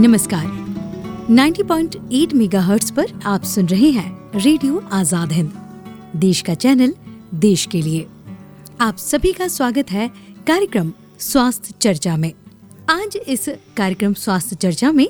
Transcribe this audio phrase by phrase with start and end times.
[0.00, 0.44] नमस्कार।
[1.30, 5.50] 90.8 मेगाहर्ट्ज पर आप सुन रहे हैं रेडियो आज़ाद हिंद,
[6.16, 6.94] देश का चैनल,
[7.34, 8.06] देश के लिए।
[8.80, 10.08] आप सभी का स्वागत है
[10.46, 12.32] कार्यक्रम स्वास्थ्य चर्चा में।
[12.90, 15.08] आज इस कार्यक्रम स्वास्थ्य चर्चा में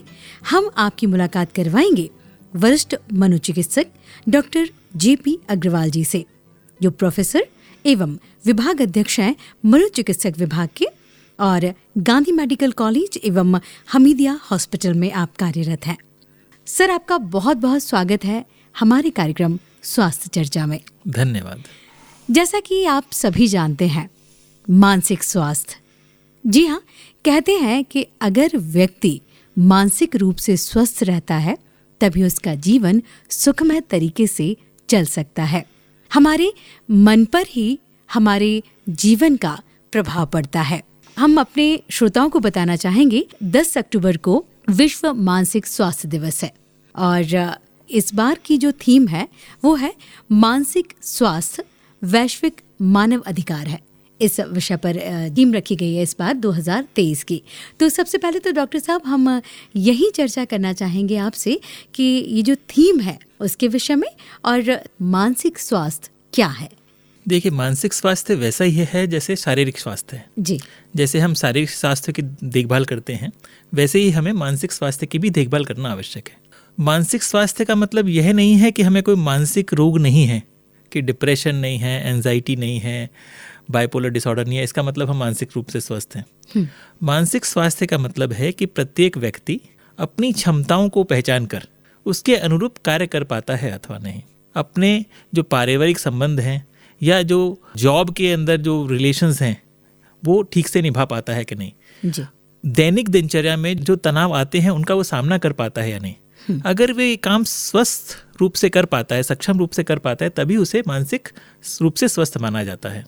[0.51, 2.11] हम आपकी मुलाकात करवाएँगे
[2.57, 3.87] वरिष्ठ मनोचिकित्सक
[4.29, 6.25] डॉक्टर जेपी अग्रवाल जी से,
[6.81, 7.47] जो प्रोफेसर
[7.87, 9.37] एवं विभाग अध्यक्ष हैं
[9.67, 10.87] मनोचिकित्सक विभाग के
[11.41, 13.61] और गांधी मेडिकल कॉलेज एवं
[13.93, 15.99] हमीदिया हॉस्पिटल में आप कार्यरत हैं।
[16.67, 18.45] सर आपका बहुत बहुत स्वागत है
[18.79, 21.63] हमारे कार्यक्रम स्वास्थ्य चर्चा में। धन्यवाद।
[22.31, 24.11] जैसा कि आप सभी जानते हैं
[24.71, 25.77] मानसिक स्वास्थ्य।
[26.47, 26.83] जी हाँ
[27.25, 29.21] कहते हैं कि अगर व्यक्ति
[29.59, 31.57] मानसिक रूप से स्वस्थ रहता है
[32.01, 34.57] तभी उसका जीवन सुखमय तरीके से
[34.89, 35.65] चल सकता है।
[36.15, 36.53] हमारे
[36.91, 37.79] मन पर ही
[38.13, 39.61] हमारे जीवन का
[39.93, 40.83] प्रभाव पड़ता है।
[41.19, 46.53] हम अपने श्रोताओं को बताना चाहेंगे 10 अक्टूबर को विश्व मानसिक स्वास्थ्य दिवस है।
[46.95, 47.57] और
[47.91, 49.29] इस बार की जो थीम है,
[49.65, 49.93] वो है
[50.33, 51.65] मानसिक स्वास्थ्य,
[52.03, 53.81] वैश्विक मानव अधिकार है।
[54.21, 54.97] इस विषय पर
[55.39, 57.43] थीम रखी गई है इस बार 2023 की।
[57.81, 59.41] तो सबसे पहले तो डॉक्टर साहब, हम
[59.77, 61.61] यही चर्चा करना चाहेंगे आपसे
[61.95, 64.09] कि ये जो थीम है, उसके विषय में
[64.45, 66.78] और मानसिक स्वास्थ्य क्या है।
[67.29, 70.61] देखिए मानसिक स्वास्थ्य वैसा ही है जैसे शारीरिक स्वास्थ्य है। जी।
[70.97, 73.33] जैसे हम शारीरिक स्वास्थ्य की देखभाल करते हैं
[73.75, 76.37] वैसे ही हमें मानसिक स्वास्थ्य की भी देखभाल करना आवश्यक है।
[76.81, 80.43] मानसिक स्वास्थ्य का मतलब यह नहीं है कि हमें कोई मानसिक रोग नहीं है
[80.93, 83.11] कि डिप्रेशन नहीं है एनजाइटी नहीं है
[83.71, 86.25] बाइपोलर डिसऑर्डर नहीं है इसका मतलब हम मानसिक रूप से स्वस्थ हैं।
[86.55, 86.69] हम्म।
[87.03, 89.61] मानसिक स्वास्थ्य का मतलब है कि प्रत्येक व्यक्ति
[89.99, 91.69] अपनी क्षमताओं को पहचान कर
[92.07, 94.23] उसके अनुरूप कार्य कर पाता है अथवा नहीं।
[94.55, 96.69] अपने जो पारिवारिक संबंध हैं
[97.03, 99.63] या जो जॉब के अंदर जो रिलेशन हैं
[100.25, 101.73] वो ठीक से निभा पाता है कि नहीं?
[102.05, 102.25] जी।
[102.67, 106.15] दैनिक दिनचर्या में जो तनाव आते हैं उनका वो सामना कर पाता है या नहीं?
[106.49, 110.25] हम्म। अगर वे काम स्वस्थ रूप से कर पाता है सक्षम रूप से कर पाता
[110.25, 111.29] है तभी उसे मानसिक
[111.83, 113.07] रूप से स्वस्थ माना जाता है।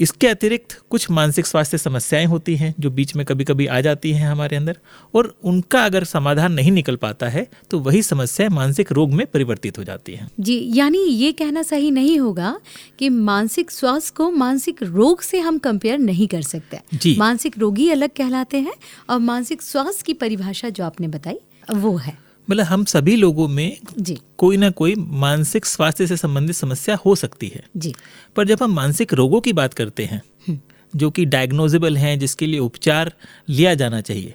[0.00, 4.12] इसके अतिरिक्त कुछ मानसिक स्वास्थ्य समस्याएँ होती हैं जो बीच में कभी कभी आ जाती
[4.12, 4.78] हैं हमारे अंदर
[5.14, 9.78] और उनका अगर समाधान नहीं निकल पाता है तो वही समस्या मानसिक रोग में परिवर्तित
[9.78, 12.58] हो जाती है। जी यानी ये कहना सही नहीं होगा
[12.98, 17.90] कि मानसिक स्वास्थ्य को मानसिक रोग से हम कंपेयर नहीं कर सकते। जी। मानसिक रोगी
[17.90, 18.74] अलग कहलाते हैं
[19.10, 21.38] और मानसिक स्वास्थ्य की परिभाषा जो आपने बताई
[21.74, 26.56] वो है। मतलब हम सभी लोगों में जी। कोई ना कोई मानसिक स्वास्थ्य से संबंधित
[26.56, 27.94] समस्या हो सकती है। जी।
[28.36, 30.58] पर जब हम मानसिक रोगों की बात करते हैं हम्म।
[30.94, 33.12] जो कि डायग्नोजेबल हैं जिसके लिए उपचार
[33.48, 34.34] लिया जाना चाहिए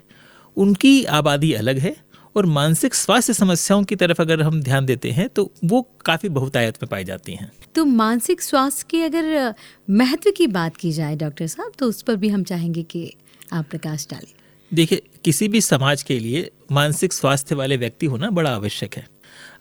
[0.58, 1.96] उनकी आबादी अलग है
[2.36, 6.78] और मानसिक स्वास्थ्य समस्याओं की तरफ़ अगर हम ध्यान देते हैं तो वो काफ़ी बहुतायत
[6.84, 9.54] में पाई जाती हैं। तो मानसिक स्वास्थ्य की अगर
[9.90, 13.14] महत्व की बात की जाए डॉक्टर साहब तो उस पर भी हम चाहेंगे कि
[13.54, 14.34] आप प्रकाश डालें।
[14.72, 19.08] देखिए किसी भी समाज के लिए मानसिक स्वास्थ्य वाले व्यक्ति होना बड़ा आवश्यक है।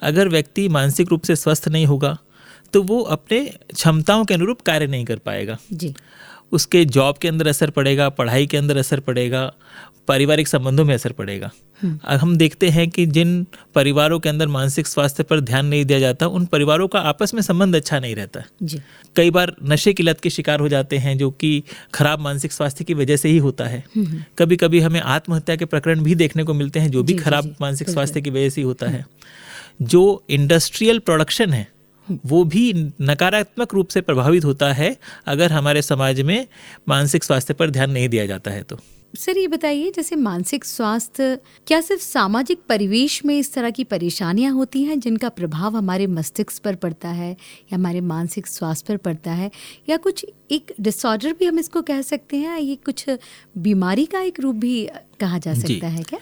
[0.03, 2.17] अगर व्यक्ति मानसिक रूप से स्वस्थ नहीं होगा
[2.73, 3.41] तो वो अपने
[3.75, 5.95] क्षमताओं के अनुरूप कार्य नहीं कर पाएगा। जी।
[6.53, 9.53] उसके जॉब के अंदर असर पड़ेगा पढ़ाई के अंदर असर पड़ेगा
[10.09, 11.51] पारिवारिक संबंधों में असर पड़ेगा।
[12.07, 16.27] हम देखते हैं कि जिन परिवारों के अंदर मानसिक स्वास्थ्य पर ध्यान नहीं दिया जाता
[16.27, 18.81] उन परिवारों का आपस में संबंध अच्छा नहीं रहता। जी।
[19.17, 21.63] कई बार नशे की लत के शिकार हो जाते हैं जो कि
[21.95, 25.65] खराब मानसिक स्वास्थ्य की वजह से ही होता है। हम्म। कभी कभी हमें आत्महत्या के
[25.65, 28.67] प्रकरण भी देखने को मिलते हैं जो भी खराब मानसिक स्वास्थ्य की वजह से ही
[28.67, 29.07] होता है।
[29.83, 31.75] जो इंडस्ट्रियल प्रोडक्शन है
[32.27, 32.73] वो भी
[33.03, 34.97] नकारात्मक रूप से प्रभावित होता है
[35.27, 36.47] अगर हमारे समाज में
[36.89, 38.81] मानसिक स्वास्थ्य पर ध्यान नहीं दिया जाता है तो।
[39.17, 44.53] सर ये बताइए जैसे मानसिक स्वास्थ्य क्या सिर्फ़ सामाजिक परिवेश में इस तरह की परेशानियाँ
[44.53, 49.33] होती हैं जिनका प्रभाव हमारे मस्तिष्क पर पड़ता है या हमारे मानसिक स्वास्थ्य पर पड़ता
[49.33, 49.51] है?
[49.89, 53.11] या कुछ एक डिसऑर्डर भी हम इसको कह सकते हैं ये कुछ
[53.59, 54.89] बीमारी का एक रूप भी
[55.21, 56.19] कहा जा सकता है क्या?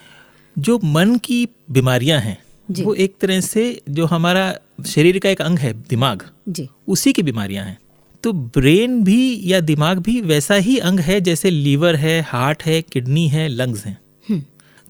[0.59, 2.39] जो मन की बीमारियाँ हैं।
[2.71, 7.23] वो एक तरह से जो हमारा शरीर का एक अंग है दिमाग जी। उसी की
[7.23, 7.79] बीमारियाँ हैं।
[8.25, 12.81] तो ब्रेन भी या दिमाग भी वैसा ही अंग है जैसे लीवर है हार्ट है
[12.83, 13.99] किडनी है लंग्स हैं।
[14.29, 14.43] हम्म,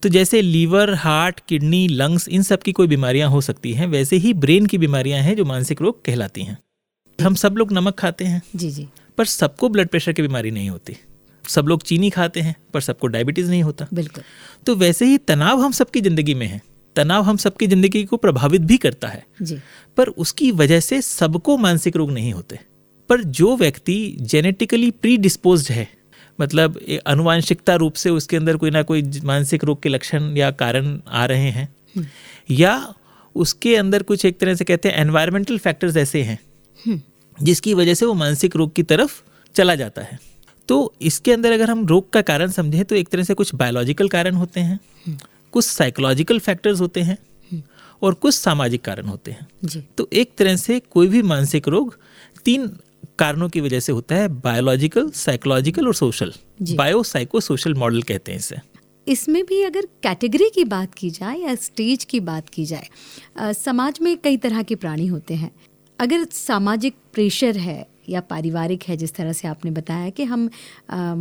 [0.02, 4.17] तो जैसे लीवर हार्ट किडनी लंग्स इन सब की कोई बीमारियाँ हो सकती हैं वैसे
[4.17, 6.58] ही ब्रेन की बीमारियाँ हैं जो मानसिक रोग कहलाती हैं।
[7.19, 8.88] हम सब लोग नमक खाते हैं। जी जी।
[9.19, 10.96] पर सबको ब्लड प्रेशर की बीमारी नहीं होती।
[11.44, 14.25] सब लोग चीनी खाते हैं पर सबको डायबिटीज़ नहीं होता। बिल्कुल।
[14.67, 16.61] तो वैसे ही तनाव हम सबकी ज़िंदगी में है।
[16.96, 19.58] तनाव हम सबकी ज़िंदगी को प्रभावित भी करता है। जी।
[19.96, 22.58] पर उसकी वजह से सबको मानसिक रोग नहीं होते।
[23.12, 25.87] पर जो व्यक्ति जेनेटिकली प्री डिस्पोज है
[26.38, 30.99] मतलब अनुवांशिकता रूप से उसके अंदर कोई ना कोई मानसिक रोग के लक्षण या कारण
[31.09, 31.69] आ रहे हैं
[32.50, 32.94] या
[33.35, 36.38] उसके अंदर कुछ एक तरह से कहते हैं एनवायरमेंटल फैक्टर्स ऐसे हैं
[36.79, 37.00] हम्म,
[37.38, 39.20] जिसकी वजह से वो मानसिक रोग की तरफ़
[39.55, 40.19] चला जाता है।
[40.69, 44.09] तो इसके अंदर अगर हम रोग का कारण समझें तो एक तरह से कुछ बायोलॉजिकल
[44.09, 44.79] कारण होते हैं
[45.53, 47.19] कुछ साइकोलॉजिकल फैक्टर्स होते हैं
[48.03, 51.97] और कुछ सामाजिक कारण होते हैं। जी। तो एक तरह से कोई भी मानसिक रोग
[52.44, 52.70] तीन
[53.19, 56.32] कारणों की वजह से होता है बायोलॉजिकल साइकोलॉजिकल और social
[56.62, 58.56] bio psycho social model कहते हैं इसे।
[59.06, 62.87] इसमें भी अगर कैटेगरी की बात की जाए या स्टेज की बात की जाए
[63.37, 65.50] अ, समाज में कई तरह के प्राणी होते हैं।
[65.99, 70.49] अगर सामाजिक प्रेशर है या पारिवारिक है जिस तरह से आपने बताया कि हम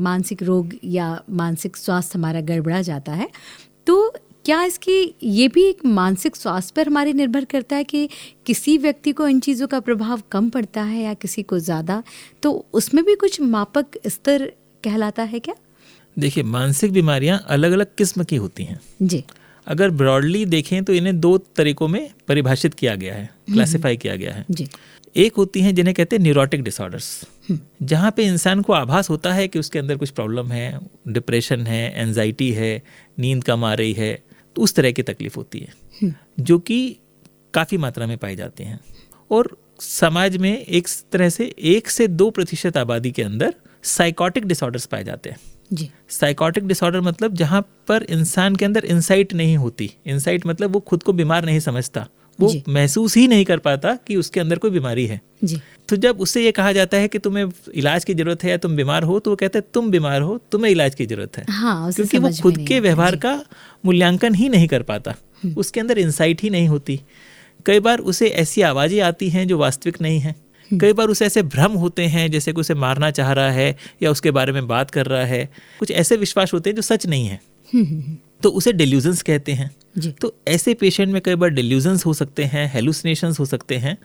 [0.04, 3.28] मानसिक रोग या मानसिक स्वास्थ्य हमारा गड़बड़ा जाता है
[3.88, 4.14] तो
[4.46, 8.08] क्या इसकी ये भी एक मानसिक स्वास्थ्य पर हमारे निर्भर करता है कि
[8.46, 12.02] किसी व्यक्ति को इन चीज़ों का प्रभाव कम पड़ता है या किसी को ज़्यादा?
[12.44, 14.46] तो उसमें भी कुछ मापक स्तर
[14.84, 15.56] कहलाता है क्या?
[16.18, 19.24] देखिए मानसिक बीमारियाँ अलग अलग किस्म की होती हैं। जी।
[19.68, 24.34] अगर ब्रॉडली देखें तो इन्हें दो तरीकों में परिभाषित किया गया है क्लासिफाई किया गया
[24.34, 24.68] है। जी।
[25.16, 27.08] एक होती हैं जिन्हें कहते हैं न्यूरोटिक डिसऑर्डर्स।
[27.84, 31.82] जहाँ पे इंसान को आभास होता है कि उसके अंदर कुछ प्रॉब्लम है डिप्रेशन है
[32.02, 32.82] एनजाइटी है
[33.20, 34.12] नींद कम आ रही है
[34.56, 36.98] तो उस तरह की तकलीफ़ होती है जो कि
[37.54, 38.80] काफ़ी मात्रा में पाई जाती हैं।
[39.32, 43.54] और समाज में एक तरह से एक से दो प्रतिशत आबादी के अंदर
[43.84, 45.38] साइकोटिक डिसऑर्डर्स पाए जाते हैं।
[45.74, 50.80] जी। साइकोटिक डिसऑर्डर मतलब जहाँ पर इंसान के अंदर इंसाइट नहीं होती। इंसाइट मतलब वो
[50.80, 52.08] खुद को बीमार नहीं समझता।
[52.42, 55.60] वो महसूस ही नहीं कर पाता कि उसके अंदर कोई बीमारी है। जी।
[55.90, 58.76] तो जब उससे ये कहा जाता है कि तुम्हें इलाज की ज़रूरत है या तुम
[58.76, 61.92] बीमार हो तो वो कहते हैं तुम बीमार हो तुम्हें इलाज की ज़रूरत है। हाँ
[61.94, 63.34] क्योंकि वो खुद के व्यवहार का
[63.86, 65.16] मूल्यांकन ही नहीं कर पाता।
[65.58, 67.00] उसके अंदर इंसाइट ही नहीं होती।
[67.66, 70.36] कई बार उसे ऐसी आवाज़ें आती हैं जो वास्तविक नहीं है।
[70.72, 74.12] कई बार उसे ऐसे भ्रम होते हैं जैसे कि उसे मारना चाह रहा है या
[74.12, 75.50] उसके बारे में बात कर रहा है।
[75.80, 77.40] कुछ ऐसे विश्वास होते हैं जो सच नहीं है।
[77.74, 81.50] हम्म, हम्म, हम्म, तो उसे डिल्यूजन्स कहते हैं। जी। तो ऐसे पेशेंट में कई बार
[81.50, 83.98] डिल्यूजन्स हो सकते हैं हेलुसिनेशंस हो सकते हैं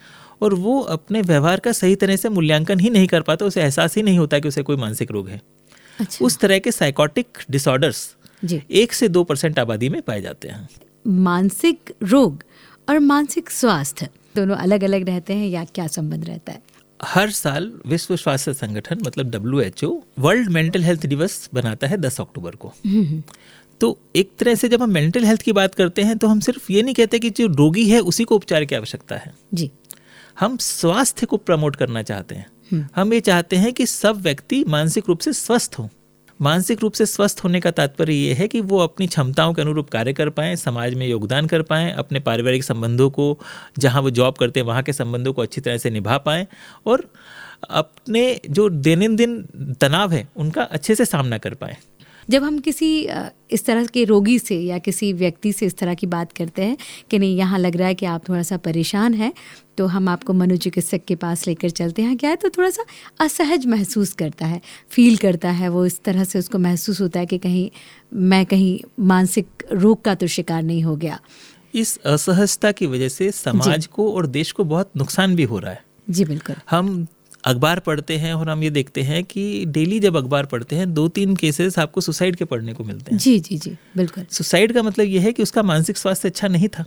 [0.43, 3.97] और वो अपने व्यवहार का सही तरह से मूल्यांकन ही नहीं कर पाता उसे एहसास
[3.97, 5.41] ही नहीं होता कि उसे कोई मानसिक रोग है।
[5.99, 8.15] अच्छा। उस तरह के साइकोटिक डिसऑर्डर्स
[8.71, 10.69] एक से दो परसेंट आबादी में पाए जाते हैं।
[11.07, 12.43] मानसिक रोग
[12.89, 16.63] और मानसिक स्वास्थ्य दोनों अलग अलग रहते हैं या क्या संबंध रहता है?
[17.01, 21.97] हर साल विश्व स्वास्थ्य संगठन मतलब W H O world mental health दिवस बनाता है
[21.97, 22.73] 10 अक्टूबर को।
[23.81, 26.73] तो एक तरह से जब हम मेंटल हेल्थ की बात करते हैं तो हम सिर्फ़
[26.73, 29.71] ये नहीं कहते कि जो रोगी है उसी को उपचार की आवश्यकता है। जी।
[30.41, 35.05] हम स्वास्थ्य को प्रमोट करना चाहते हैं। हम ये चाहते हैं कि सब व्यक्ति मानसिक
[35.09, 35.89] रूप से स्वस्थ हों।
[36.41, 39.91] मानसिक रूप से स्वस्थ होने का तात्पर्य ये है कि वो अपनी क्षमताओं के अनुरूप
[39.91, 43.39] कार्य कर पाएँ समाज में योगदान कर पाएँ अपने पारिवारिक संबंधों को
[43.79, 46.47] जहाँ वो जॉब करते हैं वहाँ के संबंधों को अच्छी तरह से निभा पाएँ
[46.87, 47.09] और
[47.71, 49.43] अपने जो दैनंदिन
[49.81, 51.77] तनाव है उनका अच्छे से सामना कर पाएँ।
[52.29, 52.89] जब हम किसी
[53.51, 56.77] इस तरह के रोगी से या किसी व्यक्ति से इस तरह की बात करते हैं
[57.11, 59.33] कि नहीं यहाँ लग रहा है कि आप थोड़ा सा परेशान हैं
[59.79, 62.85] तो हम आपको मनोचिकित्सक के पास लेकर चलते हैं। क्या है तो थोड़ा सा
[63.21, 67.27] असहज महसूस करता है फील करता है वो इस तरह से उसको महसूस होता है
[67.27, 67.71] कि कहीं
[68.13, 71.19] मैं कहीं मानसिक रोग का तो शिकार नहीं हो गया।
[71.75, 75.73] इस असहजता की वजह से समाज को और देश को बहुत नुकसान भी हो रहा
[75.73, 77.07] है। जी बिल्कुल। हम
[77.47, 81.07] अखबार पढ़ते हैं और हम ये देखते हैं कि डेली जब अखबार पढ़ते हैं दो
[81.09, 84.83] तीन केसेस आपको सुसाइड के पढ़ने को मिलते हैं। जी जी जी बिल्कुल। सुसाइड का
[84.83, 86.85] मतलब यह है कि उसका मानसिक स्वास्थ्य अच्छा नहीं था।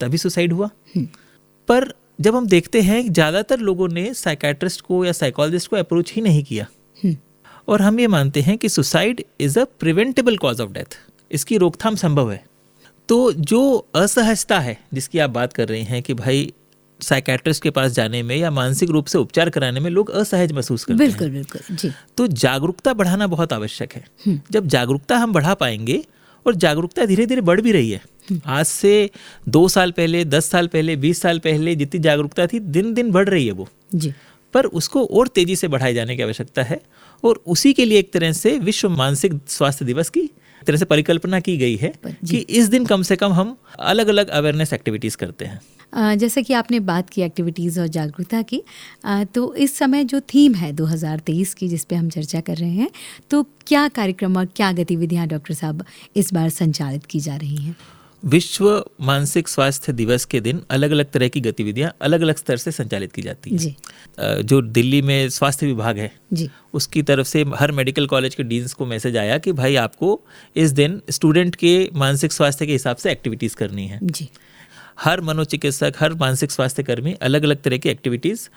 [0.00, 0.70] तभी सुसाइड हुआ।
[1.68, 6.22] पर जब हम देखते हैं ज़्यादातर लोगों ने साइकेट्रिस्ट को या साइकोलॉजिस्ट को अप्रोच ही
[6.22, 6.66] नहीं किया।
[6.98, 7.16] हम्म,
[7.68, 10.98] और हम ये मानते हैं कि suicide is a preventable cause of death
[11.30, 12.42] इसकी रोकथाम संभव है।
[13.08, 13.60] तो जो
[13.94, 16.52] असहजता है जिसकी आप बात कर रहे हैं कि भाई
[17.02, 20.84] साइकेट्रिस्ट के पास जाने में या मानसिक रूप से उपचार कराने में लोग असहज महसूस
[20.84, 25.32] करते बिल्कुल, हैं। बिल्कुल बिल्कुल जी। तो जागरूकता बढ़ाना बहुत आवश्यक है। जब जागरूकता हम
[25.32, 26.04] बढ़ा पाएँगे
[26.46, 28.00] और जागरूकता धीरे धीरे बढ़ भी रही है
[28.46, 29.10] आज से
[29.48, 33.28] दो साल पहले दस साल पहले बीस साल पहले जितनी जागरूकता थी दिन दिन बढ़
[33.28, 34.12] रही है वो। जी।
[34.54, 36.80] पर उसको और तेज़ी से बढ़ाए जाने की आवश्यकता है
[37.24, 40.30] और उसी के लिए एक तरह से विश्व मानसिक स्वास्थ्य दिवस की
[40.66, 44.28] तरह से परिकल्पना की गई है। कि इस दिन कम से कम हम अलग अलग
[44.28, 45.60] अवेयरनेस एक्टिविटीज़ करते हैं।
[45.94, 48.62] जैसा कि आपने बात की एक्टिविटीज़ और जागरूकता की
[49.34, 52.90] तो इस समय जो थीम है 2023 की जिस पे हम चर्चा कर रहे हैं
[53.30, 55.84] तो क्या कार्यक्रम और क्या गतिविधियाँ डॉक्टर साहब
[56.16, 57.76] इस बार संचालित की जा रही हैं?
[58.24, 62.70] विश्व मानसिक स्वास्थ्य दिवस के दिन अलग अलग तरह की गतिविधियाँ अलग अलग स्तर से
[62.70, 63.74] संचालित की जाती हैं। जी।
[64.42, 68.72] जो दिल्ली में स्वास्थ्य विभाग है जी। उसकी तरफ़ से हर मेडिकल कॉलेज के डीन्स
[68.72, 70.20] को मैसेज आया कि भाई आपको
[70.56, 74.28] इस दिन स्टूडेंट के मानसिक स्वास्थ्य के हिसाब से एक्टिविटीज़ करनी है। जी।
[75.00, 78.48] हर मनोचिकित्सक हर मानसिक स्वास्थ्य कर्मी अलग अलग तरह की एक्टिविटीज़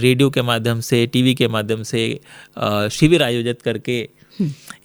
[0.00, 2.00] रेडियो के माध्यम से टीवी के माध्यम से
[2.92, 4.08] शिविर आयोजित करके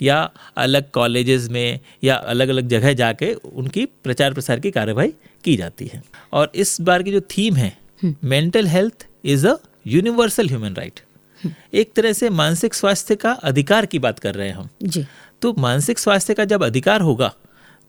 [0.02, 0.18] या
[0.58, 5.90] अलग कॉलेजेस में या अलग अलग जगह जाके उनकी प्रचार प्रसार की कार्यवाही की जाती
[5.94, 6.02] है।
[6.34, 7.72] और इस बार की जो थीम है
[8.04, 9.56] mental health is a
[9.88, 11.00] universal human right
[11.74, 15.06] एक तरह से मानसिक स्वास्थ्य का अधिकार की बात कर रहे हैं हम। जी।
[15.42, 17.34] तो मानसिक स्वास्थ्य का जब अधिकार होगा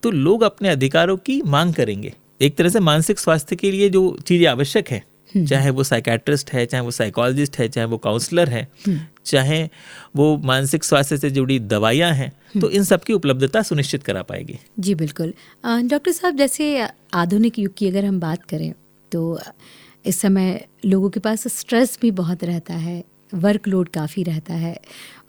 [0.03, 4.17] तो लोग अपने अधिकारों की मांग करेंगे। एक तरह से मानसिक स्वास्थ्य के लिए जो
[4.27, 5.03] चीज़ें आवश्यक है
[5.35, 8.67] हम्म। चाहे वो साइकेट्रिस्ट है चाहे वो साइकोलॉजिस्ट है चाहे वो काउंसलर है।
[9.25, 9.69] चाहे
[10.15, 14.21] वो मानसिक स्वास्थ्य से जुड़ी दवाइयाँ हैं हम्म। तो इन सब की उपलब्धता सुनिश्चित करा
[14.21, 15.33] पाएगी जी बिल्कुल
[15.65, 18.73] डॉक्टर साहब जैसे आधुनिक युग की अगर हम बात करें
[19.11, 19.39] तो
[20.05, 24.77] इस समय लोगों के पास स्ट्रेस भी बहुत रहता है वर्कलोड काफ़ी रहता है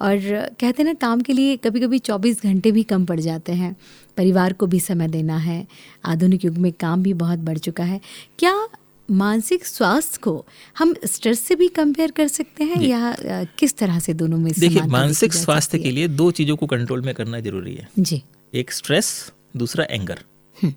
[0.00, 0.18] और
[0.60, 3.76] कहते हैं ना काम के लिए कभी कभी 24 घंटे भी कम पड़ जाते हैं।
[4.16, 5.66] परिवार को भी समय देना है।
[6.04, 8.00] आधुनिक युग में काम भी बहुत बढ़ चुका है।
[8.38, 8.68] क्या
[9.10, 10.46] मानसिक स्वास्थ्य को
[10.78, 13.16] हम स्ट्रेस से भी कंपेयर कर सकते हैं या
[13.58, 17.14] किस तरह से दोनों में देखिए मानसिक स्वास्थ्य के लिए दो चीज़ों को कंट्रोल में
[17.14, 18.22] करना ज़रूरी है। जी।
[18.54, 20.18] एक स्ट्रेस दूसरा एंगर
[20.62, 20.74] हम्म।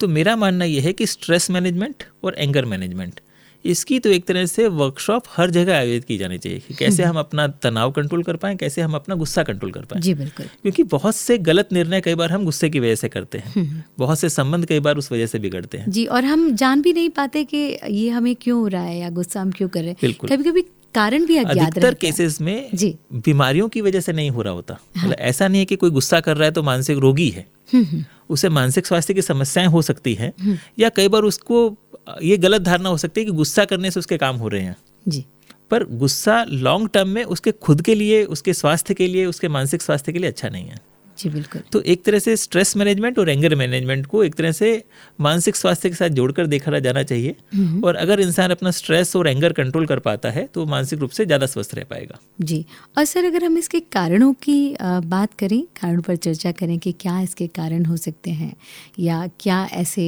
[0.00, 3.20] तो मेरा मानना यह है कि स्ट्रेस मैनेजमेंट और एंगर मैनेजमेंट
[3.64, 7.18] इसकी तो एक तरह से वर्कशॉप हर जगह आयोजित की जानी चाहिए कि कैसे हम
[7.18, 10.82] अपना तनाव कंट्रोल कर पाएँ कैसे हम अपना गुस्सा कंट्रोल कर पाएँ। जी बिल्कुल। क्योंकि
[10.82, 13.82] बहुत से गलत निर्णय कई बार हम गुस्से की वजह से करते हैं। हम्म, हम्म।
[13.98, 16.92] बहुत से संबंध कई बार उस वजह से बिगड़ते हैं। जी और हम जान भी
[16.92, 19.90] नहीं पाते कि ये हमें क्यों हो रहा है या गुस्सा हम क्यों कर रहे
[19.90, 20.62] हैं। कभी कभी
[20.94, 22.70] कारण भी अधिकतर केसेस में
[23.14, 25.90] बीमारियों की वजह से नहीं हो रहा होता। हाँ। मतलब ऐसा नहीं है कि कोई
[25.90, 29.82] गुस्सा कर रहा है तो मानसिक रोगी है। हम्म, उसे मानसिक स्वास्थ्य की समस्याएँ हो
[29.82, 31.78] सकती हैं या कई बार उसको
[32.22, 34.76] ये गलत धारणा हो सकती है कि गुस्सा करने से उसके काम हो रहे हैं।
[35.08, 35.24] जी।
[35.70, 39.82] पर गुस्सा लॉन्ग टर्म में उसके खुद के लिए उसके स्वास्थ्य के लिए उसके मानसिक
[39.82, 40.80] स्वास्थ्य के लिए अच्छा नहीं है।
[41.18, 44.70] जी बिल्कुल। तो एक तरह से स्ट्रेस मैनेजमेंट और एंगर मैनेजमेंट को एक तरह से
[45.18, 49.28] मानसिक स्वास्थ्य के साथ जोड़कर देखा जाना चाहिए। हम्म। और अगर इंसान अपना स्ट्रेस और
[49.28, 52.64] एंगर कंट्रोल कर पाता है तो मानसिक रूप से ज़्यादा स्वस्थ रह पाएगा। जी।
[52.98, 57.20] और सर अगर हम इसके कारणों की बात करें कारण पर चर्चा करें कि क्या
[57.20, 58.54] इसके कारण हो सकते हैं
[59.00, 60.04] या क्या ऐसे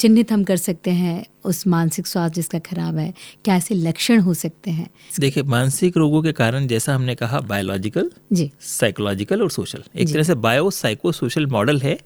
[0.00, 3.12] चिन्हित हम कर सकते हैं उस मानसिक स्वास्थ्य जिसका खराब है
[3.44, 4.88] क्या ऐसे लक्षण हो सकते हैं?
[5.20, 10.22] देखिए मानसिक रोगों के कारण जैसा हमने कहा बायोलॉजिकल जी। साइकोलॉजिकल और सोशल एक तरह
[10.30, 11.98] से बायो साइको सोशल मॉडल है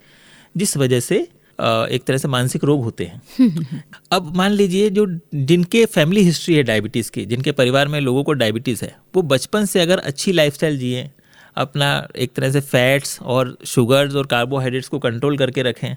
[0.54, 1.26] जिस वजह से
[1.58, 6.62] एक तरह से मानसिक रोग होते हैं अब मान लीजिए जो जिनके फैमिली हिस्ट्री है
[6.62, 10.78] डायबिटीज़ की जिनके परिवार में लोगों को डायबिटीज़ है वो बचपन से अगर अच्छी लाइफस्टाइल
[10.78, 11.10] जिए
[11.56, 15.94] अपना एक तरह से फैट्स और शुगर्स और कार्बोहाइड्रेट्स को कंट्रोल करके रखें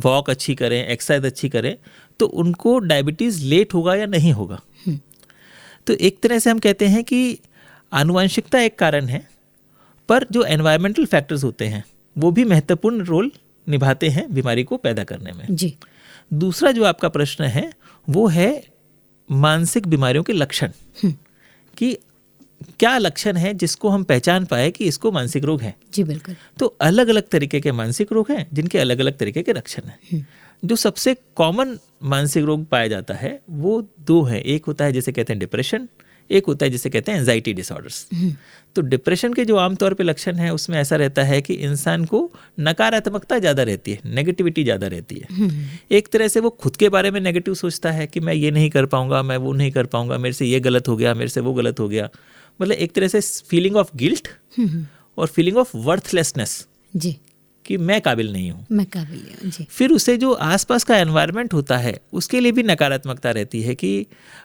[0.00, 1.76] वॉक अच्छी करें एक्सरसाइज अच्छी करें
[2.20, 4.98] तो उनको डायबिटीज़ लेट होगा या नहीं होगा हम्म।
[5.86, 7.38] तो एक तरह से हम कहते हैं कि
[7.92, 9.26] आनुवंशिकता एक कारण है
[10.10, 11.84] पर जो एनवायरमेंटल फैक्टर्स होते हैं
[12.18, 13.32] वो भी महत्वपूर्ण रोल
[13.68, 15.76] निभाते हैं बीमारी को पैदा करने में। जी।
[16.32, 17.72] दूसरा जो आपका प्रश्न है
[18.08, 18.64] वो है
[19.30, 20.68] मानसिक बीमारियों के लक्षण।
[21.02, 21.14] हम्म।
[21.76, 21.98] कि
[22.78, 25.74] क्या लक्षण है जिसको हम पहचान पाए कि इसको मानसिक रोग है?
[25.94, 29.52] जी बिल्कुल। तो अलग अलग तरीके के मानसिक रोग हैं जिनके अलग अलग तरीके के
[29.52, 30.24] लक्षण हैं। हम्म।
[30.64, 35.12] जो सबसे कॉमन मानसिक रोग पाया जाता है वो दो है। एक होता है जैसे
[35.12, 35.88] कहते हैं डिप्रेशन
[36.30, 38.06] एक होता है जिसे कहते हैं एंजाइटी डिसऑर्डर्स
[38.76, 42.20] तो डिप्रेशन के जो आमतौर पे लक्षण है उसमें ऐसा रहता है कि इंसान को
[42.60, 45.50] नकारात्मकता ज़्यादा रहती है नेगेटिविटी ज़्यादा रहती है।
[45.90, 48.70] एक तरह से वो खुद के बारे में नेगेटिव सोचता है कि मैं ये नहीं
[48.70, 51.40] कर पाऊँगा मैं वो नहीं कर पाऊँगा मेरे से ये गलत हो गया मेरे से
[51.40, 52.08] वो गलत हो गया.
[52.60, 54.28] मतलब एक तरह से फीलिंग ऑफ़ गिल्ट
[55.18, 57.16] और फीलिंग ऑफ़ वर्थलेसनेस जी.
[57.70, 61.52] कि मैं काबिल नहीं हूँ। मैं काबिल हूँ जी। फिर उसे जो आसपास का एनवायरनमेंट
[61.54, 63.90] होता है उसके लिए भी नकारात्मकता रहती है कि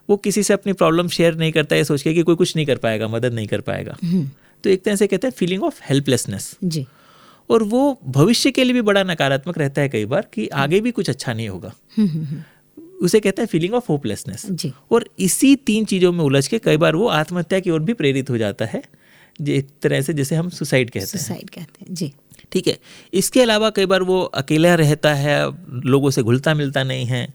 [0.09, 2.65] वो किसी से अपनी प्रॉब्लम शेयर नहीं करता है सोच के कि कोई कुछ नहीं
[2.65, 4.29] कर पाएगा मदद नहीं कर पाएगा। हम्म।
[4.63, 6.85] तो एक तरह से कहते हैं फीलिंग ऑफ़ हेल्पलेसनेस जी।
[7.49, 10.91] और वो भविष्य के लिए भी बड़ा नकारात्मक रहता है कई बार कि आगे भी
[10.91, 12.41] कुछ अच्छा नहीं होगा। हम्म, हम्म,
[13.01, 14.45] उसे कहते हैं फीलिंग ऑफ़ होपलेसनेस
[14.91, 18.29] और इसी तीन चीज़ों में उलझ के कई बार वो आत्महत्या की ओर भी प्रेरित
[18.29, 18.83] हो जाता है
[19.39, 22.11] एक तरह से जैसे हम सुसाइड कहते हैं। सुसाइड कहते हैं जी।
[22.51, 22.77] ठीक है?
[23.13, 25.51] इसके अलावा कई बार वो अकेला रहता है
[25.85, 27.33] लोगों से घुलता मिलता नहीं है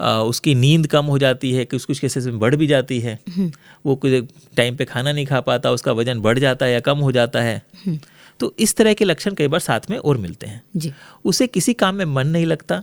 [0.00, 3.18] आ, उसकी नींद कम हो जाती है कुछ कुछ केसेस में बढ़ भी जाती है।
[3.36, 3.52] हम्म।
[3.86, 4.12] वो कुछ
[4.56, 7.40] टाइम पे खाना नहीं खा पाता उसका वज़न बढ़ जाता है या कम हो जाता
[7.40, 7.98] है। हम्म।
[8.40, 10.92] तो इस तरह के लक्षण कई बार साथ में और मिलते हैं। जी।
[11.24, 12.82] उसे किसी काम में मन नहीं लगता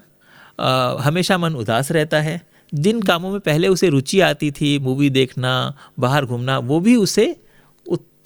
[0.60, 2.42] आ, हमेशा मन उदास रहता है।
[2.74, 7.36] जिन कामों में पहले उसे रुचि आती थी मूवी देखना बाहर घूमना वो भी उसे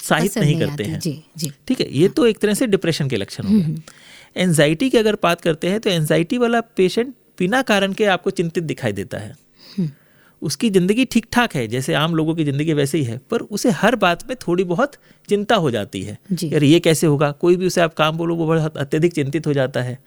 [0.02, 1.00] उत्साहित नहीं, करते हैं।
[1.66, 3.82] ठीक है ये तो एक तरह से डिप्रेशन के लक्षण हो गए।
[4.36, 8.64] एनजाइटी की अगर बात करते हैं तो एनजाइटी वाला पेशेंट बिना कारण के आपको चिंतित
[8.64, 9.34] दिखाई देता है।
[9.76, 9.90] हम्म।
[10.42, 13.70] उसकी ज़िंदगी ठीक ठाक है जैसे आम लोगों की ज़िंदगी वैसे ही है पर उसे
[13.72, 14.96] हर बात में थोड़ी बहुत
[15.28, 17.30] चिंता हो जाती है। यार ये कैसे होगा?
[17.32, 19.98] कोई भी उसे आप काम बोलो वो बहुत अत्यधिक चिंतित हो जाता है।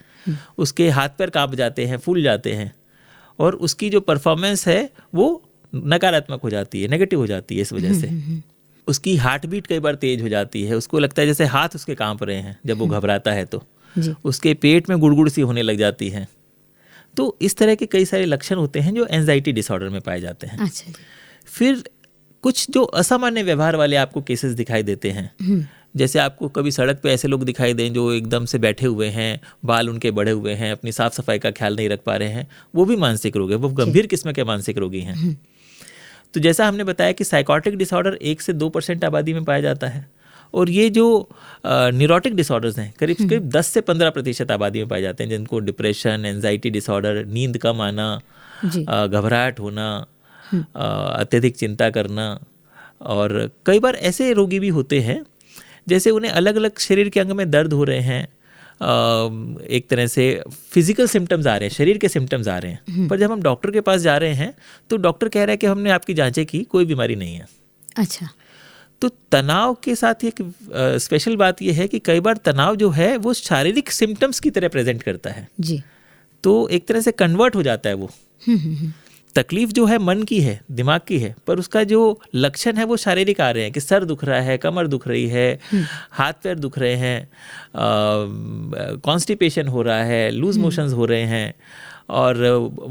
[0.57, 2.73] उसके हाथ पैर काँप जाते हैं फूल जाते हैं
[3.39, 5.29] और उसकी जो परफॉर्मेंस है वो
[5.73, 8.07] नकारात्मक हो जाती है नेगेटिव हो जाती है इस वजह से।
[8.87, 11.95] उसकी हार्ट बीट कई बार तेज हो जाती है। उसको लगता है जैसे हाथ उसके
[11.95, 13.63] काँप रहे हैं जब वो घबराता है तो।
[14.25, 16.27] उसके पेट में गुड़गुड़ सी होने लग जाती है।
[17.17, 20.47] तो इस तरह के कई सारे लक्षण होते हैं जो एनजाइटी डिसऑर्डर में पाए जाते
[20.47, 20.91] हैं। अच्छा
[21.45, 21.83] फिर
[22.41, 25.65] कुछ जो असामान्य व्यवहार वाले आपको केसेस दिखाई देते हैं। हम्म।
[25.95, 29.41] जैसे आपको कभी सड़क पे ऐसे लोग दिखाई दें जो एकदम से बैठे हुए हैं
[29.65, 32.47] बाल उनके बढ़े हुए हैं अपनी साफ़ सफ़ाई का ख्याल नहीं रख पा रहे हैं
[32.75, 35.35] वो भी मानसिक रोग है वो गंभीर किस्म के मानसिक रोगी हैं। हम्म।
[36.35, 39.87] तो जैसा हमने बताया कि साइकोटिक डिसऑर्डर एक से दो परसेंट आबादी में पाया जाता
[39.87, 40.05] है
[40.53, 41.05] और ये जो
[41.65, 45.29] न्यूरोटिक डिसऑर्डर्स हैं करीब हम्म। करीब दस से पंद्रह प्रतिशत आबादी में पाए जाते हैं
[45.29, 48.07] जिनको डिप्रेशन एनजाइटी डिसऑर्डर नींद कम आना
[48.65, 49.87] घबराहट होना
[50.43, 52.27] हम्म। अत्यधिक चिंता करना
[53.01, 55.23] और कई बार ऐसे रोगी भी होते हैं
[55.87, 58.27] जैसे उन्हें अलग अलग शरीर के अंग में दर्द हो रहे हैं
[58.81, 60.23] एक तरह से
[60.71, 63.41] फ़िज़िकल सिम्टम्स आ रहे हैं शरीर के सिम्टम्स आ रहे हैं। हम्म। पर जब हम
[63.41, 64.53] डॉक्टर के पास जा रहे हैं
[64.89, 67.47] तो डॉक्टर कह रहा है कि हमने आपकी जाँचें की कोई बीमारी नहीं है।
[67.97, 68.29] अच्छा।
[69.01, 70.41] तो तनाव के साथ एक
[71.01, 74.67] स्पेशल बात यह है कि कई बार तनाव जो है वो शारीरिक सिम्टम्स की तरह
[74.67, 75.81] प्रेजेंट करता है। जी।
[76.43, 78.09] तो एक तरह से कन्वर्ट हो जाता है वो।
[78.47, 78.91] हम्म, हम्म,
[79.35, 82.01] तकलीफ़ जो है मन की है दिमाग की है पर उसका जो
[82.35, 85.27] लक्षण है वो शारीरिक आ रहे हैं कि सर दुख रहा है कमर दुख रही
[85.29, 87.17] है हम्म। हाथ पैर दुख रहे हैं
[89.05, 91.53] कॉन्स्टिपेशन हो रहा है लूज मोशंस हम्म। हो रहे हैं
[92.11, 92.37] और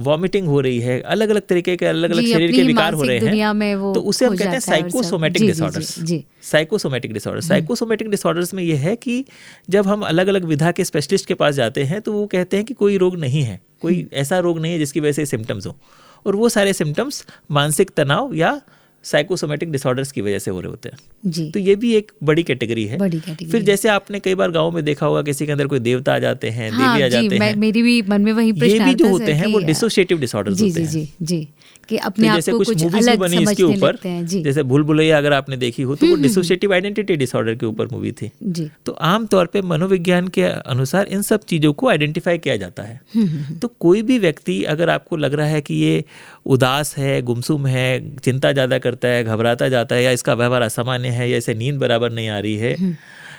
[0.00, 3.18] वॉमिटिंग हो रही है अलग अलग तरीके के अलग अलग शरीर के विकार हो रहे
[3.18, 5.94] हैं तो उसे हम कहते हैं psychosomatic disorders
[6.42, 9.24] psychosomatic disorder psychosomatic disorders में यह है कि
[9.70, 12.66] जब हम अलग अलग विधा के स्पेशलिस्ट के पास जाते हैं तो वो कहते हैं
[12.66, 15.66] कि कोई रोग नहीं है कोई हम्म। ऐसा रोग नहीं है जिसकी वजह से सिम्टम्स
[15.66, 15.76] हो
[16.26, 18.60] और वो सारे सिम्टम्स मानसिक तनाव या
[19.04, 22.42] साइकोसोमेटिक डिसऑर्डर्स की वजह से हो रहे होते हैं। जी। तो ये भी एक बड़ी
[22.42, 25.52] कैटेगरी है। बड़ी कैटेगरी फिर जैसे आपने कई बार गाँव में देखा होगा किसी के
[25.52, 28.32] अंदर कोई देवता आ जाते हैं हाँ, देवी आ जाते हैं। मेरी भी मन में
[28.32, 31.48] वही ये भी जो होते हैं वो डिसोसिएटिव डिसऑर्डर्स होते हैं। जी जी जी।
[31.88, 33.96] कि अपने तो जैसे कुछ, कुछ मूवीज़ भी बनी इसके ऊपर
[34.42, 38.12] जैसे भूल भुलैया अगर आपने देखी हो तो वो डिसोसिएटिव आइडेंटिटी डिसऑर्डर के ऊपर मूवी
[38.12, 42.82] थी। जी। तो आमतौर पे मनोविज्ञान के अनुसार इन सब चीज़ों को आइडेंटिफाई किया जाता
[42.82, 46.04] है। हम्म, हम्म, हम्म। तो कोई भी व्यक्ति अगर आपको लग रहा है कि ये
[46.46, 51.08] उदास है गुमसुम है चिंता ज़्यादा करता है घबराता जाता है या इसका व्यवहार असामान्य
[51.10, 52.96] है या इसे नींद बराबर नहीं आ रही है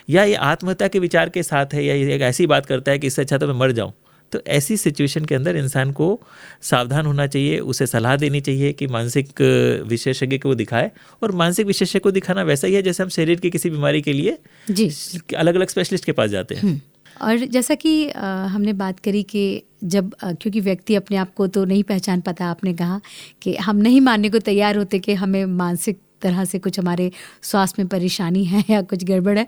[0.10, 3.00] या ये आत्महत्या के विचार के साथ है या ये एक ऐसी बात करता है
[3.00, 3.92] कि इससे अच्छा तो मैं मर जाऊँ।
[4.32, 6.22] तो ऐसी सिचुएशन के अंदर इंसान को
[6.62, 9.42] सावधान होना चाहिए उसे सलाह देनी चाहिए कि मानसिक
[9.88, 10.92] विशेषज्ञ को दिखाए।
[11.24, 14.14] और मानसिक विशेषज्ञ को दिखाना वैसा ही है जैसे हम शरीर की किसी बीमारी के
[14.14, 14.38] लिए
[14.72, 14.92] जी।
[15.38, 16.82] अलग अलग स्पेशलिस्ट के पास जाते हैं। हम्म।
[17.22, 21.48] और जैसा कि आ, हमने बात करी कि जब आ, क्योंकि व्यक्ति अपने आप को
[21.48, 23.02] तो नहीं पहचान पाता आपने कहा
[23.42, 27.12] कि हम नहीं मानने को तैयार होते कि हमें मानसिक तरह से कुछ हमारे
[27.44, 29.46] स्वास्थ्य में परेशानी है या कुछ गड़बड़ है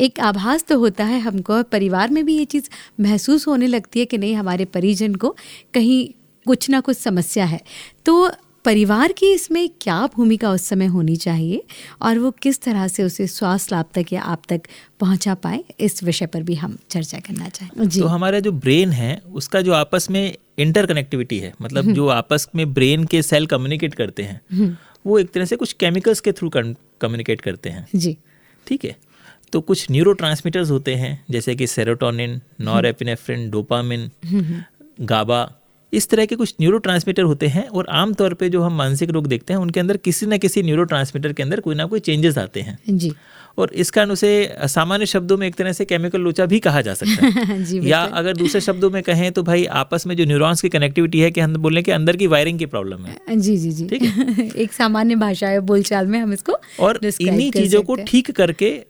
[0.00, 2.68] एक आभास तो होता है हमको और परिवार में भी ये चीज़
[3.00, 5.34] महसूस होने लगती है कि नहीं हमारे परिजन को
[5.74, 6.06] कहीं
[6.46, 7.60] कुछ ना कुछ समस्या है
[8.06, 8.30] तो
[8.64, 11.62] परिवार की इसमें क्या भूमिका उस समय होनी चाहिए
[12.02, 14.66] और वो किस तरह से उसे स्वास्थ्य लाभ तक या आप तक
[15.00, 18.90] पहुँचा पाए इस विषय पर भी हम चर्चा करना चाहें जी तो हमारा जो ब्रेन
[18.92, 20.22] है उसका जो आपस में
[20.58, 25.18] इंटरकनेक्टिविटी है मतलब हम्म। जो आपस में ब्रेन के सेल कम्युनिकेट करते हैं हम्म। वो
[25.18, 28.18] एक तरह से कुछ केमिकल्स के थ्रू कम्युनिकेट करते हैं। जी।
[28.66, 28.96] ठीक है?
[29.52, 30.12] तो कुछ न्यूरो
[30.70, 34.10] होते हैं जैसे कि serotonin norepinephrine dopamine
[35.00, 35.59] GABA
[35.92, 39.52] इस तरह के कुछ न्यूरो होते हैं और आमतौर पे जो हम मानसिक रोग देखते
[39.52, 42.78] हैं उनके अंदर किसी न किसी न्यूरो के अंदर कोई ना कोई चेंजेस आते हैं।
[42.90, 43.12] जी।
[43.58, 46.94] और इस कारण उसे सामान्य शब्दों में एक तरह से केमिकल लोचा भी कहा जा
[46.94, 50.68] सकता है। या अगर दूसरे शब्दों में कहें तो भाई आपस में जो न्यूरॉन्स की
[50.68, 53.86] कनेक्टिविटी है कि हम बोलने के अंदर की वायरिंग की प्रॉब्लम है। जी जी जी।
[53.86, 54.48] ठीक है?
[54.56, 58.82] एक सामान्य भाषा है बोलचाल में हम इसको और इन्हीं चीज़ों को ठीक करके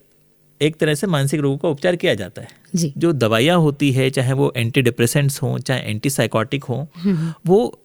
[0.61, 4.09] एक तरह से मानसिक रोगों का उपचार किया जाता है। जी। जो दवाइयाँ होती है
[4.09, 7.81] चाहे वो एंटी डिप्रेसेंट्स हों चाहे एंटी साइकोटिक हों हम्म, हम्म। वो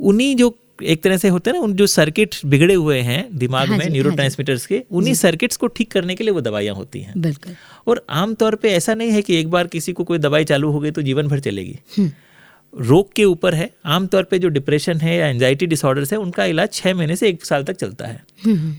[0.00, 3.68] उन्हीं जो एक तरह से होते हैं ना उन जो सर्किट बिगड़े हुए हैं दिमाग
[3.68, 4.28] हाँ में न्यूरो हाँ
[4.68, 7.54] के उन्हीं सर्किट्स को ठीक करने के लिए वो दवाइयाँ होती हैं। बिल्कुल।
[7.86, 10.80] और आमतौर पर ऐसा नहीं है कि एक बार किसी को कोई दवाई चालू हो
[10.80, 12.10] गई तो जीवन भर चलेगी। हम्म।
[12.74, 16.72] रोग के ऊपर है। आमतौर पे जो डिप्रेशन है या एंजाइटी डिसऑर्डर्स है उनका इलाज
[16.72, 18.22] छः महीने से एक साल तक चलता है।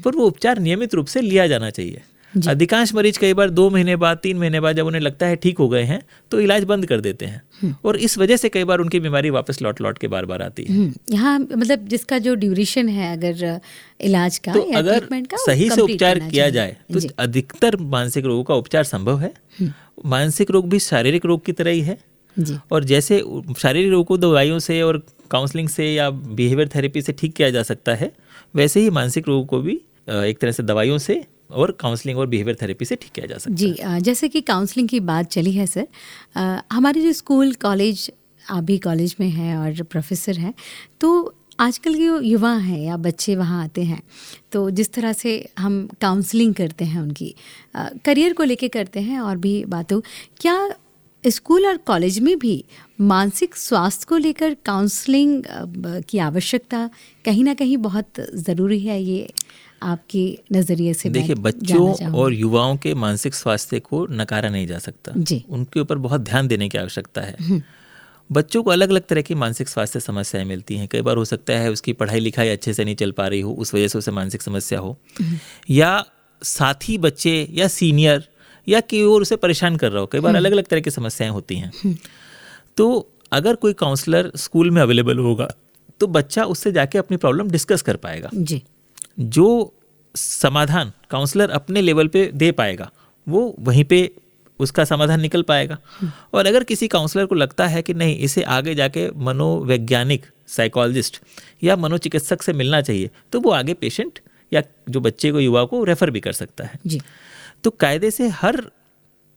[0.01, 2.01] पर वो उपचार नियमित रूप से लिया जाना चाहिए।
[2.49, 5.57] अधिकांश मरीज़ कई बार दो महीने बाद तीन महीने बाद जब उन्हें लगता है ठीक
[5.57, 8.63] हो गए हैं तो इलाज बंद कर देते हैं। हम्म। और इस वजह से कई
[8.63, 12.17] बार उनकी बीमारी वापस लौट लौट के बार बार आती है। हम्म। यहाँ मतलब जिसका
[12.19, 13.59] जो ड्यूरेशन है अगर
[14.01, 18.43] इलाज का तो या अगर का सही से उपचार किया जाए तो अधिकतर मानसिक रोगों
[18.43, 21.97] का उपचार संभव है। हम्म। मानसिक रोग भी शारीरिक रोग की तरह ही है।
[22.71, 23.17] और जैसे
[23.57, 24.97] शारीरिक रोग को दवाइयों से और
[25.31, 28.11] काउंसलिंग से या बिहेवियर थेरेपी से ठीक किया जा सकता है
[28.55, 29.73] वैसे ही मानसिक रोगों को भी
[30.09, 33.55] एक तरह से दवाइयों से और काउंसलिंग और बिहेवियर थेरेपी से ठीक किया जा सकता
[33.55, 35.87] जी है। जैसे कि काउंसलिंग की बात चली है सर
[36.71, 38.11] हमारे जो स्कूल कॉलेज
[38.49, 40.53] आप भी कॉलेज में हैं और प्रोफेसर हैं
[41.01, 44.01] तो आजकल के युवा हैं या बच्चे वहाँ आते हैं
[44.51, 47.35] तो जिस तरह से हम काउंसलिंग करते हैं उनकी
[47.77, 50.01] करियर को लेके करते हैं और भी बातों
[50.37, 50.73] क्या
[51.27, 52.65] स्कूल और कॉलेज में भी
[53.01, 55.43] मानसिक स्वास्थ्य को लेकर काउंसलिंग
[56.09, 56.89] की आवश्यकता
[57.25, 59.33] कहीं ना कहीं बहुत ज़रूरी है ये
[59.83, 65.13] आपके नज़रिए से देखिए बच्चों और युवाओं के मानसिक स्वास्थ्य को नकारा नहीं जा सकता।
[65.17, 67.61] जी। उनके ऊपर बहुत ध्यान देने की आवश्यकता है। हम्म।
[68.31, 71.53] बच्चों को अलग अलग तरह की मानसिक स्वास्थ्य समस्याएँ मिलती हैं। कई बार हो सकता
[71.53, 74.11] है उसकी पढ़ाई लिखाई अच्छे से नहीं चल पा रही हो उस वजह से उसे
[74.11, 75.37] मानसिक समस्या हो। हम्म।
[75.69, 76.05] या
[76.41, 78.27] साथी बच्चे या सीनियर
[78.67, 81.31] या कि और उसे परेशान कर रहा हो। कई बार अलग अलग तरह की समस्याएँ
[81.31, 81.97] होती हैं।
[82.77, 85.49] तो अगर कोई काउंसलर स्कूल में अवेलेबल होगा
[85.99, 88.61] तो बच्चा उससे जाके अपनी प्रॉब्लम डिस्कस कर पाएगा। जी।
[89.17, 89.73] जो
[90.15, 92.89] समाधान काउंसलर अपने लेवल पे दे पाएगा
[93.27, 94.09] वो वहीं पे
[94.59, 95.77] उसका समाधान निकल पाएगा।
[96.33, 101.21] और अगर किसी काउंसलर को लगता है कि नहीं इसे आगे जाके मनोवैज्ञानिक साइकोलॉजिस्ट
[101.63, 104.19] या मनोचिकित्सक से मिलना चाहिए तो वो आगे पेशेंट
[104.51, 107.01] या जो बच्चे को युवा को रेफर भी कर सकता है। जी।
[107.63, 108.61] तो कायदे से हर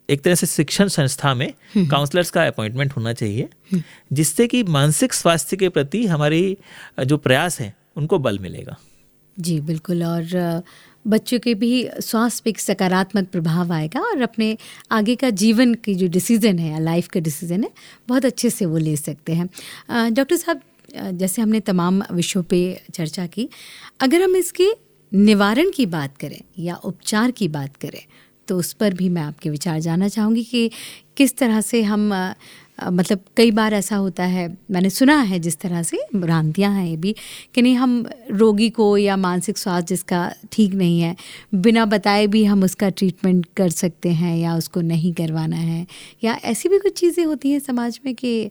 [0.09, 3.81] एक तरह से शिक्षण संस्था में काउंसलर्स का अपॉइंटमेंट होना चाहिए
[4.13, 6.57] जिससे कि मानसिक स्वास्थ्य के प्रति हमारी
[7.05, 8.77] जो प्रयास है उनको बल मिलेगा।
[9.37, 10.63] जी, बिल्कुल। और
[11.05, 14.57] बच्चों के भी स्वास्थ्य पे एक सकारात्मक प्रभाव आएगा और अपने
[14.93, 17.71] आगे का जीवन की जो डिसीज़न है, लाइफ का डिसीज़न है,
[18.09, 19.49] बहुत अच्छे से वो ले सकते हैं।
[20.15, 20.61] डॉक्टर साहब
[21.13, 23.49] जैसे हमने तमाम विषयों पे चर्चा की,
[24.01, 24.71] अगर हम इसके
[25.13, 28.03] निवारण की बात करें या उपचार की बात करें
[28.49, 30.71] तो उस पर भी मैं आपके विचार जानना चाहूँगी कि
[31.17, 32.13] किस तरह से हम
[32.79, 36.97] मतलब कई बार ऐसा होता है मैंने सुना है जिस तरह से भ्रांतियाँ हैं ये
[36.97, 37.15] भी
[37.55, 41.15] कि नहीं हम रोगी को या मानसिक स्वास्थ्य जिसका ठीक नहीं है
[41.55, 45.87] बिना बताए भी हम उसका ट्रीटमेंट कर सकते हैं या उसको नहीं करवाना है।
[46.25, 48.51] या ऐसी भी कुछ चीज़ें होती हैं समाज में कि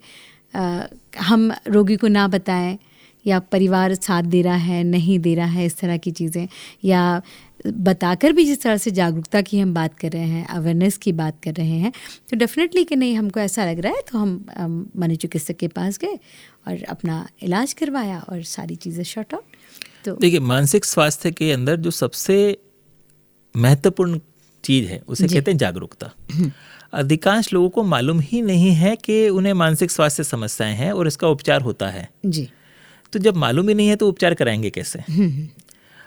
[0.56, 0.82] आ,
[1.20, 2.78] हम रोगी को ना बताएँ
[3.26, 6.48] या परिवार साथ दे रहा है नहीं दे रहा है इस तरह की चीज़ें
[6.86, 7.22] या
[7.68, 11.38] बताकर भी जिस तरह से जागरूकता की हम बात कर रहे हैं अवेयरनेस की बात
[11.44, 11.92] कर रहे हैं
[12.30, 14.46] तो डेफिनेटली कि नहीं हमको ऐसा लग रहा है तो हम
[14.98, 16.20] मनोचिकित्सक के पास गए
[16.68, 19.44] और अपना इलाज करवाया और सारी चीज़ें शॉर्ट आउट
[20.06, 22.58] तो देखिए मानसिक स्वास्थ्य के अंदर जो सबसे
[23.58, 24.20] महत्वपूर्ण
[24.64, 26.52] चीज़ है उसे कहते हैं जागरूकता। हम्म।
[26.94, 31.28] अधिकांश लोगों को मालूम ही नहीं है कि उन्हें मानसिक स्वास्थ्य समस्याएँ हैं और इसका
[31.28, 32.50] उपचार होता है। जी।
[33.14, 35.00] तो जब मालूम ही नहीं है तो उपचार कराएँगे कैसे?
[35.00, 35.50] हम्म, हम्म।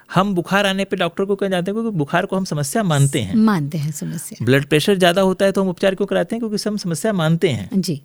[0.09, 1.75] हम बुखार आने पे डॉक्टर को कह जाते हैं?
[1.75, 5.51] क्योंकि बुखार को हम समस्या मानते हैं। मानते हैं समस्या। ब्लड प्रेशर ज़्यादा होता है
[5.51, 6.39] तो हम उपचार क्यों कराते हैं?
[6.41, 8.01] क्योंकि हम समस्या मानते हैं। जी।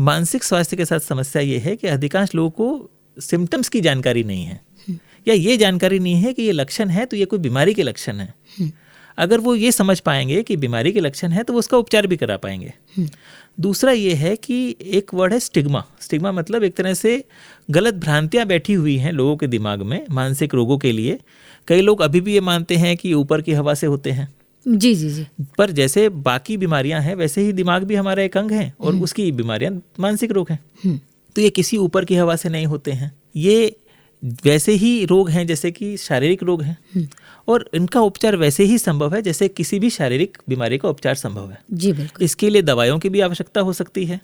[0.00, 4.44] मानसिक स्वास्थ्य के साथ समस्या ये है कि अधिकांश लोगों को सिम्टम्स की जानकारी नहीं
[4.44, 7.74] है। हम्म। या ये जानकारी नहीं है कि ये लक्षण है तो ये कोई बीमारी
[7.74, 8.34] के लक्षण है।
[9.18, 12.16] अगर वो ये समझ पाएँगे कि बीमारी के लक्षण है तो वो उसका उपचार भी
[12.16, 12.72] करा पाएँगे।
[13.60, 17.24] दूसरा ये है कि एक वर्ड है स्टिग्मा स्टिग्मा मतलब एक तरह से
[17.70, 21.18] गलत भ्रांतियाँ बैठी हुई हैं लोगों के दिमाग में मानसिक रोगों के लिए।
[21.68, 24.34] कई लोग अभी भी ये मानते हैं कि ऊपर की हवा से होते हैं।
[24.68, 25.26] जी जी जी।
[25.58, 29.02] पर जैसे बाकी बीमारियाँ हैं वैसे ही दिमाग भी हमारा एक अंग है और हम्म।
[29.02, 31.00] उसकी बीमारियाँ मानसिक रोग हैं। हम्म।
[31.36, 33.76] तो ये किसी ऊपर की हवा से नहीं होते हैं। ये
[34.24, 37.08] वैसे ही रोग हैं जैसे कि शारीरिक रोग हैं। हम्म।
[37.48, 41.50] और इनका उपचार वैसे ही संभव है जैसे किसी भी शारीरिक बीमारी का उपचार संभव
[41.50, 44.20] है। जी बिल्कुल। इसके लिए दवाइयों की भी आवश्यकता हो सकती है।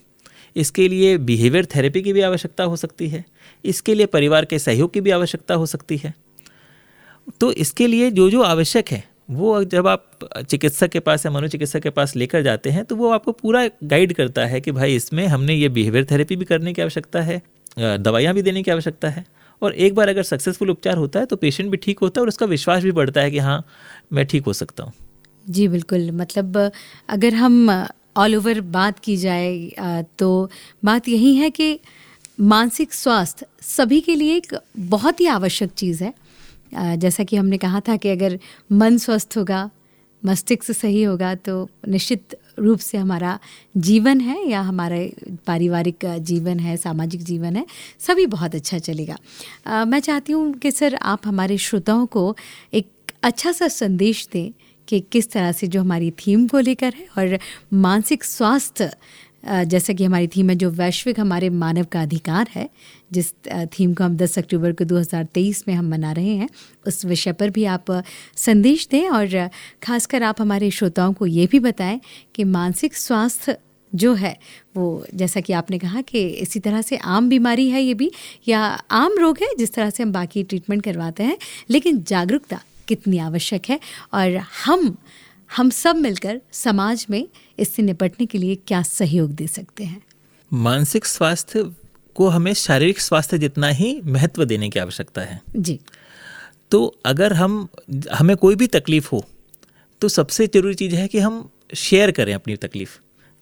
[0.57, 3.24] इसके लिए बिहेवियर थेरेपी की भी आवश्यकता हो सकती है।
[3.64, 6.14] इसके लिए परिवार के सहयोग की भी आवश्यकता हो सकती है।
[7.40, 11.83] तो इसके लिए जो जो आवश्यक है वो जब आप चिकित्सक के पास या मनोचिकित्सक
[11.83, 15.26] के पास लेकर जाते हैं तो वो आपको पूरा गाइड करता है कि भाई इसमें
[15.26, 17.40] हमने ये बिहेवियर थेरेपी भी करने की आवश्यकता है
[17.79, 19.24] दवाइयाँ भी देने की आवश्यकता है।
[19.62, 22.28] और एक बार अगर सक्सेसफुल उपचार होता है तो पेशेंट भी ठीक होता है और
[22.28, 23.62] उसका विश्वास भी बढ़ता है कि हाँ
[24.12, 24.92] मैं ठीक हो सकता हूँ।
[25.46, 26.56] जी, बिल्कुल। मतलब
[27.08, 27.70] अगर हम
[28.16, 30.50] ऑल ओवर बात की जाए तो
[30.84, 31.78] बात यही है कि
[32.40, 34.54] मानसिक स्वास्थ्य सभी के लिए एक
[34.88, 36.12] बहुत ही आवश्यक चीज़ है।
[36.96, 38.38] जैसा कि हमने कहा था कि अगर
[38.72, 39.70] मन स्वस्थ होगा,
[40.22, 43.38] मस्तिष्क सही होगा तो निश्चित रूप से हमारा
[43.76, 44.98] जीवन है या हमारा
[45.46, 47.66] पारिवारिक जीवन है सामाजिक जीवन है
[47.98, 49.16] सभी बहुत अच्छा चलेगा।
[49.66, 52.36] आ, मैं चाहती हूँ कि सर आप हमारे श्रोताओं को
[52.74, 52.88] एक
[53.22, 54.52] अच्छा सा संदेश दें
[54.88, 57.38] कि किस तरह से जो हमारी थीम को लेकर है और
[57.72, 58.90] मानसिक स्वास्थ्य
[59.46, 62.68] जैसा कि हमारी थीम है जो वैश्विक हमारे मानव का अधिकार है,
[63.12, 63.32] जिस
[63.72, 66.48] थीम को हम 10 अक्टूबर को 2023 में हम मना रहे हैं,
[66.87, 67.90] उस विषय पर भी आप
[68.37, 69.48] संदेश दें और
[69.82, 72.00] ख़ासकर आप हमारे श्रोताओं को ये भी बताएँ
[72.35, 73.56] कि मानसिक स्वास्थ्य
[73.92, 74.37] जो है,
[74.76, 78.11] वो जैसा कि आपने कहा कि इसी तरह से आम बीमारी है ये भी,
[78.48, 81.37] या आम रोग है जिस तरह से हम बाकी ट्रीटमेंट करवाते हैं,
[81.70, 83.78] लेकिन जागरूकता कितनी आवश्यक है
[84.14, 84.96] और हम
[85.50, 87.26] हम सब मिलकर समाज में
[87.59, 90.02] इससे निपटने के लिए क्या सहयोग दे सकते हैं?
[90.52, 91.62] मानसिक स्वास्थ्य
[92.16, 95.78] को हमें शारीरिक स्वास्थ्य जितना ही महत्व देने की आवश्यकता है। जी।
[96.70, 97.66] तो अगर हम
[98.12, 99.24] हमें कोई भी तकलीफ़ हो
[100.02, 102.98] तो सबसे ज़रूरी चीज़ है कि हम शेयर करें अपनी तकलीफ़।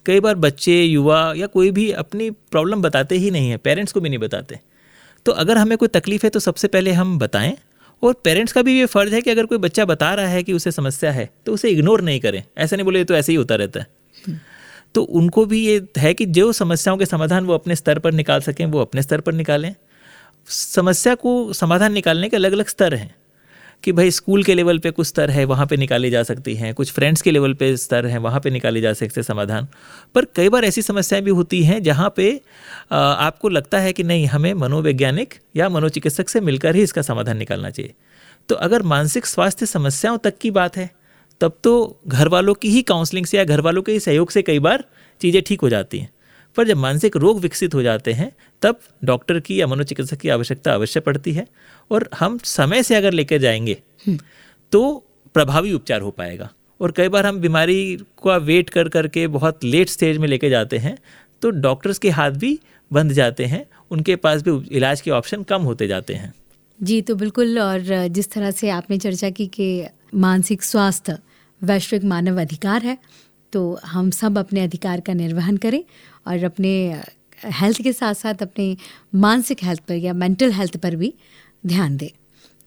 [0.07, 4.01] कई बार बच्चे युवा या कोई भी अपनी प्रॉब्लम बताते ही नहीं है पेरेंट्स को
[4.01, 4.59] भी नहीं बताते।
[5.27, 7.57] तो अगर हमें कोई तकलीफ़ है तो सबसे पहले हम बताएँ
[8.05, 10.53] और पेरेंट्स का भी ये फ़र्ज़ है कि अगर कोई बच्चा बता रहा है कि
[10.53, 13.55] उसे समस्या है तो उसे इग्नोर नहीं करें। ऐसा नहीं बोले तो ऐसे ही होता
[13.55, 13.87] रहता है।
[14.95, 18.41] तो उनको भी ये है कि जो समस्याओं के समाधान वो अपने स्तर पर निकाल
[18.41, 19.75] सकें वो अपने स्तर पर निकालें।
[20.49, 23.15] समस्या को समाधान निकालने के अलग अलग स्तर हैं।
[23.85, 26.73] कि भाई स्कूल के लेवल पे कुछ स्तर है, वहाँ पे निकाली जा सकती हैं।
[26.75, 29.69] कुछ फ्रेंड्स के लेवल पे स्तर हैं, वहाँ पे निकाली जा सकते हैं समाधान।
[30.15, 32.41] पर कई बार ऐसी समस्याएँ भी होती हैं जहाँ पे
[32.93, 37.71] आपको लगता है कि नहीं, हमें मनोवैज्ञानिक या मनोचिकित्सक से मिलकर ही इसका समाधान निकालना
[37.71, 37.95] चाहिए।
[38.49, 40.91] तो अगर मानसिक स्वास्थ्य समस्याओं तक की बात है,
[41.41, 44.43] तब तो घर वालों की ही काउंसलिंग से या घर वालों के ही सहयोग से
[44.43, 44.85] कई बार
[45.21, 46.09] चीज़ें ठीक हो जाती हैं।
[46.57, 48.31] पर जब मानसिक रोग विकसित हो जाते हैं
[48.63, 51.47] तब डॉक्टर की या मनोचिकित्सक की आवश्यकता अवश्य पड़ती है।
[51.91, 54.19] और हम समय से अगर लेकर जाएँगे हम्म।
[54.73, 59.65] तो प्रभावी उपचार हो पाएगा। और कई बार हम बीमारी का वेट कर करके बहुत
[59.65, 60.97] लेट स्टेज में लेके जाते हैं
[61.43, 62.59] तो डॉक्टर्स के हाथ भी
[62.91, 66.33] बंध जाते हैं उनके पास भी इलाज के ऑप्शन कम होते जाते हैं।
[66.83, 71.19] जी तो बिल्कुल और जिस तरह से आपने चर्चा की कि मानसिक स्वास्थ्य
[71.63, 72.99] वैश्विक मानव अधिकार है
[73.55, 75.83] तो हम सब अपने अधिकार का निर्वहन करें
[76.27, 76.73] और अपने
[77.53, 78.77] हेल्थ के साथ साथ अपने
[79.15, 81.13] मानसिक हेल्थ पर या मेंटल हेल्थ पर भी
[81.67, 82.11] ध्यान दें।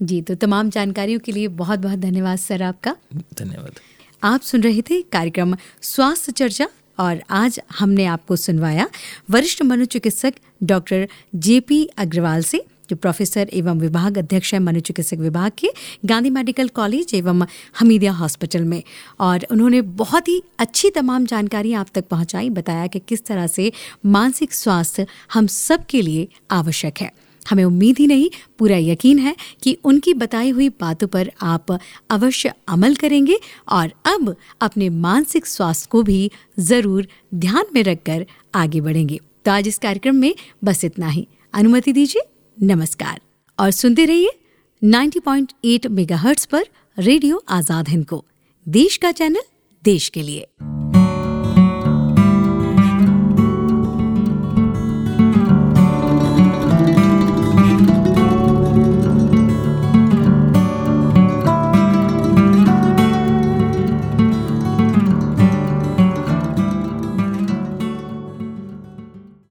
[0.01, 3.79] जी तो तमाम जानकारियों के लिए बहुत बहुत धन्यवाद सर आपका। धन्यवाद।
[4.23, 6.67] आप सुन रहे थे कार्यक्रम स्वास्थ्य चर्चा
[6.99, 8.87] और आज हमने आपको सुनवाया
[9.29, 15.69] वरिष्ठ मनोचिकित्सक डॉक्टर जेपी अग्रवाल से। जो प्रोफेसर एवं विभाग अध्यक्ष है मनोचिकित्सक विभाग के,
[16.05, 17.45] गांधी मेडिकल कॉलेज एवं
[17.79, 18.81] हमीदिया हॉस्पिटल में।
[19.19, 23.71] और उन्होंने बहुत ही अच्छी तमाम जानकारी आप तक पहुंचाई, बताया कि किस तरह से
[24.05, 27.11] मानसिक स्वास्थ्य हम सब के लिए आवश्यक है।
[27.49, 31.71] हमें उम्मीद ही नहीं, पूरा यकीन है कि उनकी बताई हुई बातों पर आप
[32.09, 38.81] अवश्य अमल करेंगे और अब अपने मानसिक स्वास्थ्य को भी ज़रूर ध्यान में रखकर आगे
[38.81, 42.21] बढ़ेंगे। तो आज इस कार्यक्रम में बस इतना ही। अनुमति दीजिए।
[42.61, 43.19] नमस्कार।
[43.59, 44.29] और सुनते रहिए
[44.83, 46.63] 90.8 मेगाहर्ट्ज पर
[46.99, 48.25] रेडियो आज़ाद हिंद को।
[48.67, 49.41] देश का चैनल,
[49.83, 50.47] देश के लिए।